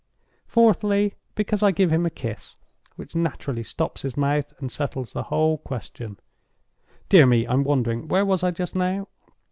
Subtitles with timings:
[0.47, 2.57] fourthly, because I give him a kiss,
[2.95, 6.17] which naturally stops his mouth and settles the whole question.
[7.07, 8.07] Dear me, I'm wandering.
[8.07, 9.09] Where was I just now?